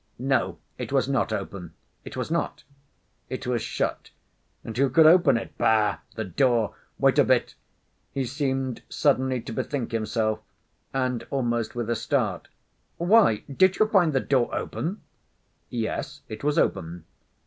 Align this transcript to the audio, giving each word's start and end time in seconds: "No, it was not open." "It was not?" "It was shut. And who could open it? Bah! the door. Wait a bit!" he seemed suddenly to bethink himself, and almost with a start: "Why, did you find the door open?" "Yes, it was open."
"No, 0.17 0.57
it 0.79 0.91
was 0.91 1.07
not 1.07 1.31
open." 1.31 1.75
"It 2.03 2.17
was 2.17 2.31
not?" 2.31 2.63
"It 3.29 3.45
was 3.45 3.61
shut. 3.61 4.09
And 4.63 4.75
who 4.75 4.89
could 4.89 5.05
open 5.05 5.37
it? 5.37 5.55
Bah! 5.59 5.99
the 6.15 6.23
door. 6.23 6.73
Wait 6.97 7.19
a 7.19 7.23
bit!" 7.23 7.53
he 8.11 8.25
seemed 8.25 8.81
suddenly 8.89 9.41
to 9.41 9.53
bethink 9.53 9.91
himself, 9.91 10.39
and 10.91 11.27
almost 11.29 11.75
with 11.75 11.87
a 11.87 11.95
start: 11.95 12.47
"Why, 12.97 13.43
did 13.47 13.77
you 13.77 13.85
find 13.87 14.11
the 14.11 14.19
door 14.19 14.49
open?" 14.55 15.01
"Yes, 15.69 16.21
it 16.27 16.43
was 16.43 16.57
open." 16.57 17.05